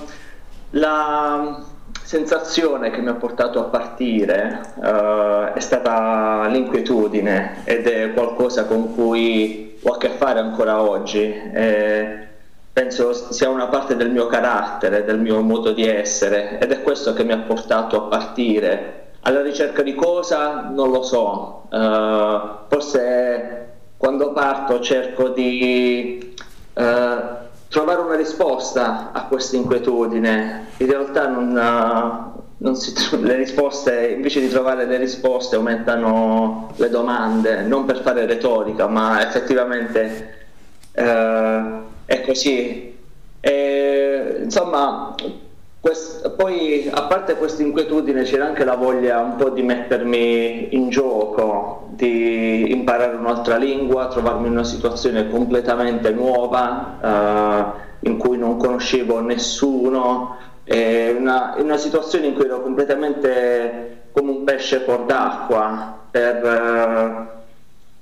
[0.70, 1.64] la,
[2.12, 8.94] sensazione che mi ha portato a partire uh, è stata l'inquietudine ed è qualcosa con
[8.94, 11.22] cui ho a che fare ancora oggi.
[11.22, 12.28] E
[12.72, 17.12] penso sia una parte del mio carattere, del mio modo di essere ed è questo
[17.12, 19.00] che mi ha portato a partire.
[19.20, 20.68] Alla ricerca di cosa?
[20.70, 21.64] Non lo so.
[21.70, 26.34] Uh, forse quando parto cerco di...
[26.74, 27.40] Uh,
[27.72, 30.66] trovare una risposta a questa inquietudine.
[30.76, 32.31] In realtà non,
[32.74, 38.86] si, le risposte, invece di trovare le risposte, aumentano le domande, non per fare retorica,
[38.86, 40.34] ma effettivamente
[40.92, 41.62] eh,
[42.04, 42.96] è così.
[43.40, 45.14] E, insomma,
[45.80, 50.88] quest- poi a parte questa inquietudine c'era anche la voglia un po' di mettermi in
[50.88, 58.56] gioco, di imparare un'altra lingua, trovarmi in una situazione completamente nuova eh, in cui non
[58.56, 65.98] conoscevo nessuno, una, in una situazione in cui ero completamente come un pesce fuor d'acqua
[66.10, 67.40] per eh,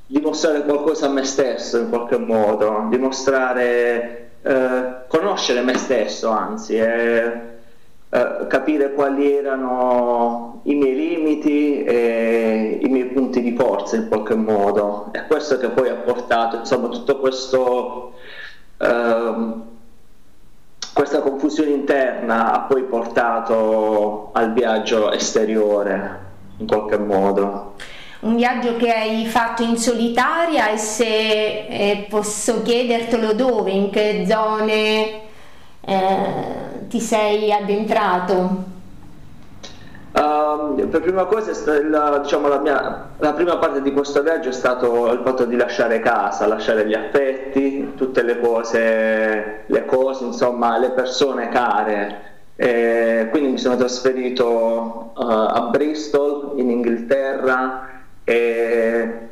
[0.07, 6.77] dimostrare qualcosa a me stesso in qualche modo, dimostrare, eh, conoscere me stesso anzi.
[6.77, 7.49] E,
[8.13, 14.35] eh, capire quali erano i miei limiti e i miei punti di forza in qualche
[14.35, 15.11] modo.
[15.13, 18.15] È questo che poi ha portato, insomma, tutto questo.
[18.79, 19.70] Uh,
[21.01, 26.19] questa confusione interna ha poi portato al viaggio esteriore
[26.59, 27.73] in qualche modo.
[28.21, 34.27] Un viaggio che hai fatto in solitaria e se eh, posso chiedertelo dove, in che
[34.29, 35.21] zone
[35.81, 38.65] eh, ti sei addentrato?
[40.21, 41.51] Uh, per prima cosa,
[41.89, 45.57] la, diciamo, la, mia, la, prima parte di questo viaggio è stato il fatto di
[45.57, 52.29] lasciare casa, lasciare gli affetti, tutte le cose, le cose, insomma, le persone care.
[52.55, 57.89] E quindi mi sono trasferito uh, a Bristol, in Inghilterra,
[58.23, 59.29] e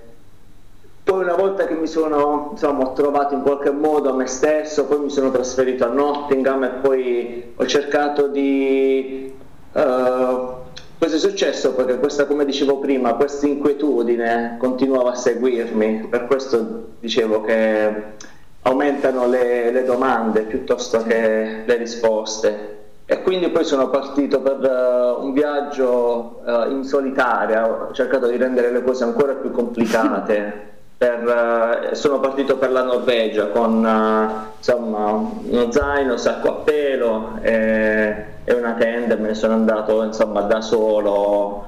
[1.05, 5.11] poi una volta che mi sono insomma, trovato in qualche modo me stesso, poi mi
[5.11, 9.37] sono trasferito a Nottingham e poi ho cercato di...
[9.73, 10.57] Uh,
[10.99, 16.89] questo è successo perché questa, come dicevo prima, questa inquietudine continuava a seguirmi, per questo
[16.99, 18.17] dicevo che
[18.63, 22.77] aumentano le, le domande piuttosto che le risposte.
[23.07, 28.37] E quindi poi sono partito per uh, un viaggio uh, in solitaria, ho cercato di
[28.37, 30.67] rendere le cose ancora più complicate.
[30.99, 37.39] Per, uh, sono partito per la Norvegia con uh, insomma, uno zaino, sacco a pelo
[37.41, 41.67] e, e, una tenda me ne sono andato insomma, da solo.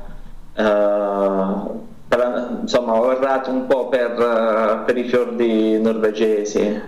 [0.56, 6.82] Uh, per, insomma, ho errato un po' per, per i fiordi norvegesi.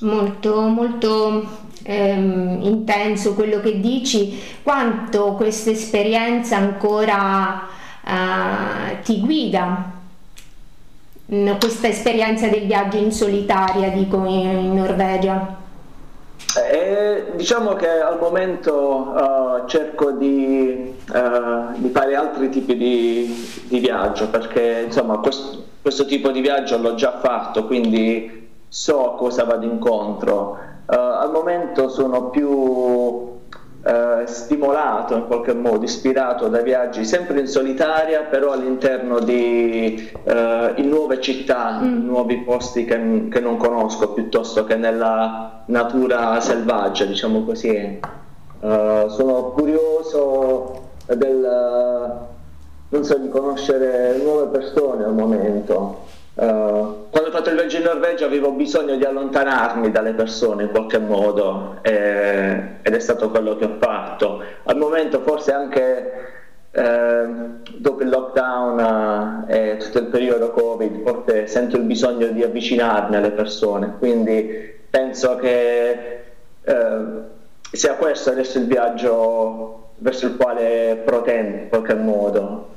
[0.00, 1.48] Molto, molto
[1.84, 4.36] ehm, intenso quello che dici.
[4.64, 7.68] Quanto questa esperienza ancora
[9.04, 9.98] ti guida
[11.60, 15.58] questa esperienza del viaggio in solitaria, dico, in, Norvegia?
[16.68, 23.78] Eh, diciamo che al momento uh, cerco di, uh, di, fare altri tipi di, di
[23.78, 29.44] viaggio perché insomma questo, questo, tipo di viaggio l'ho già fatto quindi so a cosa
[29.44, 30.58] vado incontro.
[30.86, 33.29] Uh, al momento sono più
[33.82, 40.74] eh, stimolato in qualche modo, ispirato da viaggi sempre in solitaria, però all'interno di eh,
[40.76, 42.04] in nuove città, mm.
[42.04, 47.98] nuovi posti che, che, non conosco, piuttosto che nella natura selvaggia, diciamo così.
[48.60, 52.18] Uh, sono curioso del,
[52.90, 56.08] non so, di conoscere nuove persone al momento.
[56.32, 60.70] Uh, quando ho fatto il viaggio in Norvegia avevo bisogno di allontanarmi dalle persone in
[60.70, 64.42] qualche modo eh, ed è stato quello che ho fatto.
[64.62, 66.12] Al momento forse anche
[66.70, 67.28] eh,
[67.76, 73.16] dopo il lockdown eh, e tutto il periodo Covid forse sento il bisogno di avvicinarmi
[73.16, 76.22] alle persone, quindi penso che
[76.62, 77.04] eh,
[77.72, 82.68] sia questo adesso il viaggio verso il quale protendo in qualche modo.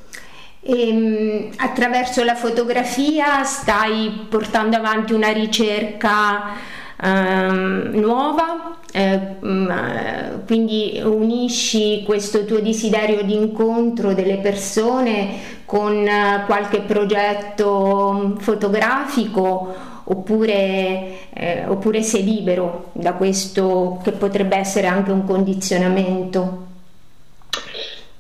[0.66, 6.54] E, ehm, attraverso la fotografia stai portando avanti una ricerca
[7.02, 16.08] ehm, nuova, eh, mm, eh, quindi unisci questo tuo desiderio di incontro delle persone con
[16.08, 25.12] eh, qualche progetto fotografico oppure, eh, oppure sei libero da questo che potrebbe essere anche
[25.12, 26.72] un condizionamento?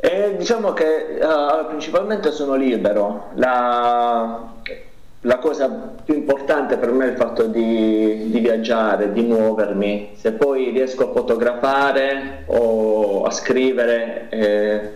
[0.06, 3.28] E diciamo che uh, principalmente sono libero.
[3.36, 4.52] La,
[5.22, 5.70] la, cosa
[6.04, 10.10] più importante per me è il fatto di, di, viaggiare, di muovermi.
[10.16, 14.90] Se poi riesco a fotografare o a scrivere, eh,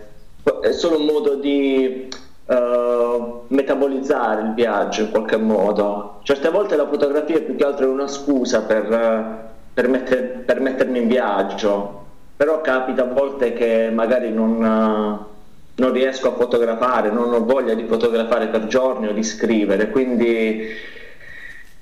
[0.60, 2.10] è solo un modo di
[2.48, 6.20] uh, metabolizzare il viaggio in qualche modo.
[6.24, 10.98] Certe volte la fotografia è più che altro una scusa per, per, metter, per mettermi
[10.98, 12.07] in viaggio
[12.38, 15.26] però capita a volte che magari non, eh,
[15.76, 20.70] non riesco a fotografare, non ho voglia di fotografare per giorni o di scrivere, quindi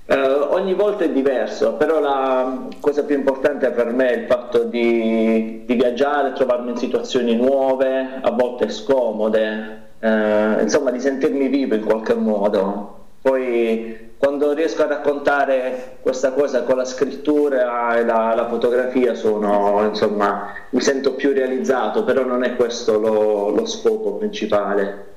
[0.08, 4.64] eh, ogni volta è diverso, però la cosa più importante per me è il fatto
[4.64, 11.76] di, di viaggiare, trovarmi in situazioni nuove, a volte scomode, eh, insomma di sentirmi vivo
[11.76, 12.94] in qualche modo.
[13.22, 19.86] Poi quando riesco a raccontare questa cosa con la scrittura e la, la fotografia sono,
[19.86, 25.14] insomma, mi sento più realizzato, però non è questo lo, lo scopo principale.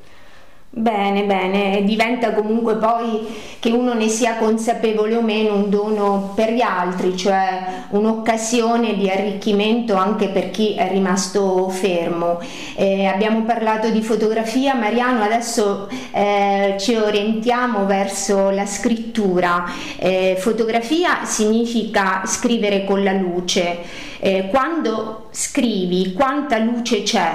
[0.70, 3.26] Bene, bene, diventa comunque poi
[3.58, 9.08] che uno ne sia consapevole o meno un dono per gli altri, cioè un'occasione di
[9.08, 12.38] arricchimento anche per chi è rimasto fermo.
[12.76, 19.64] Eh, abbiamo parlato di fotografia, Mariano, adesso eh, ci orientiamo verso la scrittura.
[19.96, 23.78] Eh, fotografia significa scrivere con la luce.
[24.20, 27.32] Eh, quando scrivi, quanta luce c'è?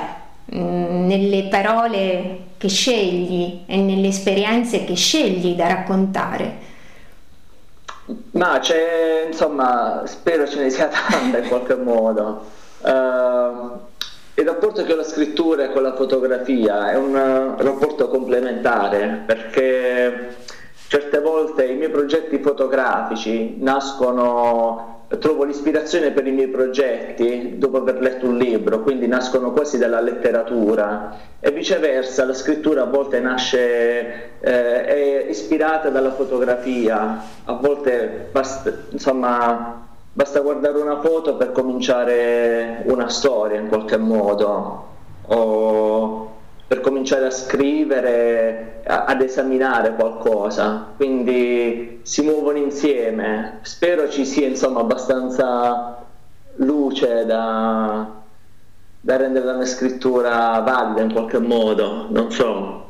[0.56, 6.72] Mm, nelle parole che scegli e nelle esperienze che scegli da raccontare?
[8.32, 12.46] Ma c'è, insomma, spero ce ne sia tanta in qualche modo.
[12.80, 13.80] Uh,
[14.36, 20.36] il rapporto con la scrittura e con la fotografia è un rapporto complementare perché
[20.88, 28.00] certe volte i miei progetti fotografici nascono trovo l'ispirazione per i miei progetti dopo aver
[28.00, 34.40] letto un libro, quindi nascono quasi dalla letteratura e viceversa la scrittura a volte nasce,
[34.40, 42.84] eh, è ispirata dalla fotografia, a volte basta, insomma, basta guardare una foto per cominciare
[42.86, 44.92] una storia in qualche modo.
[45.26, 46.32] O
[46.68, 53.60] per cominciare a scrivere, a, ad esaminare qualcosa, quindi si muovono insieme.
[53.62, 56.06] Spero ci sia insomma abbastanza
[56.58, 58.10] luce da,
[59.00, 62.82] da rendere la mia scrittura valida in qualche modo, non so.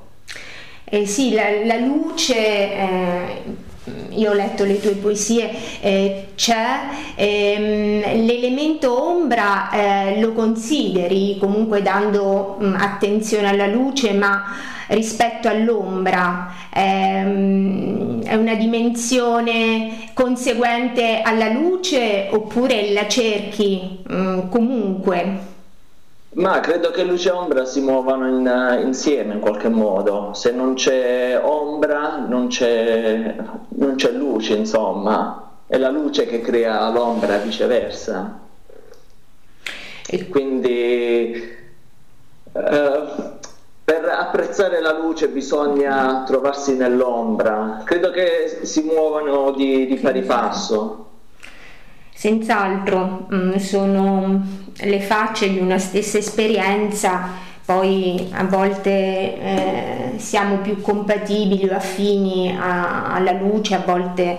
[0.86, 3.44] Eh sì, la, la luce eh,
[4.12, 6.80] io ho letto le tue poesie, eh, c'è
[7.16, 14.44] ehm, l'elemento ombra, eh, lo consideri comunque dando mh, mm, attenzione alla luce, ma
[14.88, 25.52] rispetto all'ombra ehm, è una dimensione conseguente alla luce oppure la cerchi mh, mm, comunque?
[26.36, 30.34] Ma credo che luce e ombra si muovano in, insieme in qualche modo.
[30.34, 33.36] Se non c'è ombra, non c'è,
[33.70, 35.52] non c'è luce, insomma.
[35.68, 38.40] È la luce che crea l'ombra, viceversa.
[40.08, 41.34] E quindi
[42.52, 43.04] eh,
[43.84, 47.84] per apprezzare la luce bisogna trovarsi nell'ombra.
[47.84, 51.10] Credo che si muovano di, di pari passo.
[52.24, 54.42] Senz'altro mm, sono
[54.78, 57.28] le facce di una stessa esperienza,
[57.66, 64.38] poi a volte eh, siamo più compatibili o affini a, alla luce, a volte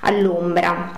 [0.00, 0.92] all'ombra.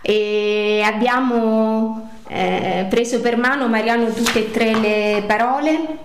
[0.00, 5.98] E abbiamo eh, preso per mano Mariano tutte e tre le parole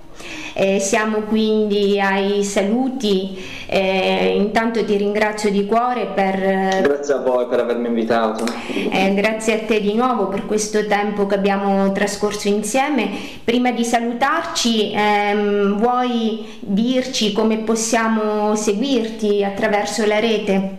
[0.60, 3.38] eh, siamo quindi ai saluti,
[3.68, 6.34] eh, intanto ti ringrazio di cuore per...
[6.34, 8.44] Eh, grazie a voi per avermi invitato.
[8.92, 13.08] Eh, grazie a te di nuovo per questo tempo che abbiamo trascorso insieme.
[13.44, 20.78] Prima di salutarci, ehm, vuoi dirci come possiamo seguirti attraverso la rete?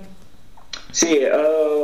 [0.91, 1.78] Sì, uh,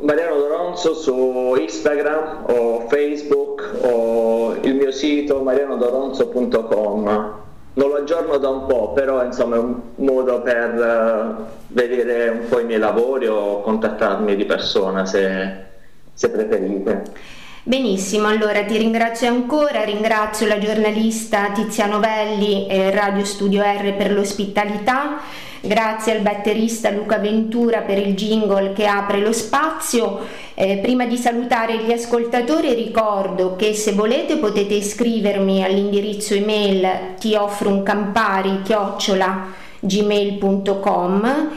[0.00, 7.34] Mariano Doronzo su Instagram o Facebook o il mio sito marianodoronzo.com.
[7.74, 12.48] Non lo aggiorno da un po', però insomma è un modo per uh, vedere un
[12.48, 15.64] po' i miei lavori o contattarmi di persona se,
[16.12, 17.34] se preferite.
[17.62, 24.12] Benissimo, allora ti ringrazio ancora, ringrazio la giornalista Tiziano Velli e Radio Studio R per
[24.12, 25.18] l'ospitalità.
[25.66, 30.20] Grazie al batterista Luca Ventura per il jingle che apre lo spazio.
[30.54, 37.34] Eh, prima di salutare gli ascoltatori ricordo che se volete potete iscrivermi all'indirizzo email ti
[37.34, 39.46] offro un campari chiocciola
[39.80, 41.50] gmail.com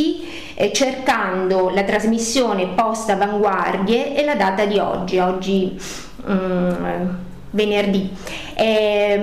[0.56, 5.76] eh, cercando la trasmissione post avanguardie e la data di oggi, oggi
[6.26, 7.18] um,
[7.50, 8.10] venerdì.
[8.54, 9.20] Eh,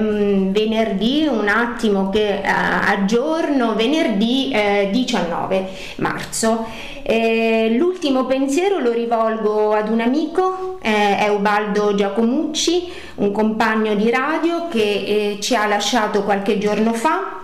[0.51, 6.67] venerdì, un attimo che eh, aggiorno, venerdì eh, 19 marzo.
[7.05, 14.11] Eh, l'ultimo pensiero lo rivolgo ad un amico, eh, è Ubaldo Giacomucci, un compagno di
[14.11, 17.42] radio che eh, ci ha lasciato qualche giorno fa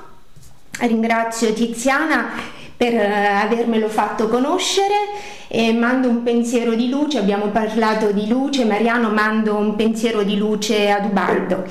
[0.80, 2.30] Ringrazio Tiziana
[2.76, 4.94] per eh, avermelo fatto conoscere
[5.48, 10.36] e mando un pensiero di luce, abbiamo parlato di luce, Mariano mando un pensiero di
[10.36, 11.64] luce ad Ubaldo.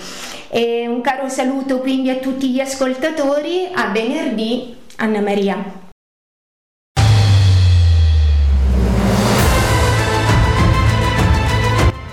[0.49, 5.85] E un caro saluto quindi a tutti gli ascoltatori, a venerdì, Anna Maria.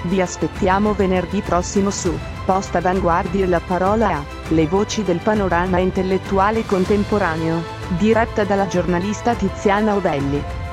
[0.03, 6.67] Vi aspettiamo venerdì prossimo su Post Avanguardia la parola a Le voci del panorama intellettuale
[6.67, 7.63] contemporaneo,
[7.99, 10.64] diretta dalla giornalista Tiziana Ovelli.